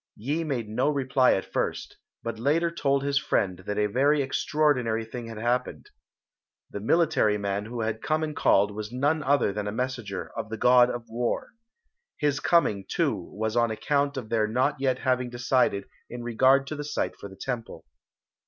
[0.15, 5.05] Yi made no reply at first, but later told his friend that a very extraordinary
[5.05, 5.91] thing had happened.
[6.71, 10.49] The military man who had come and called was none other than a messenger of
[10.49, 11.51] the God of War.
[12.17, 16.75] His coming, too, was on account of their not yet having decided in regard to
[16.75, 17.85] the site for the Temple.